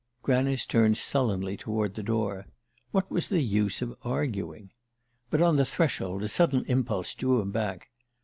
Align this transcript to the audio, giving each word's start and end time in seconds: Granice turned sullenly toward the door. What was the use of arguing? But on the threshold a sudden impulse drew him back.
Granice 0.23 0.65
turned 0.65 0.97
sullenly 0.97 1.55
toward 1.55 1.93
the 1.93 2.01
door. 2.01 2.47
What 2.89 3.11
was 3.11 3.29
the 3.29 3.43
use 3.43 3.83
of 3.83 3.95
arguing? 4.01 4.71
But 5.29 5.43
on 5.43 5.57
the 5.57 5.63
threshold 5.65 6.23
a 6.23 6.27
sudden 6.27 6.65
impulse 6.65 7.13
drew 7.13 7.39
him 7.39 7.51
back. 7.51 7.89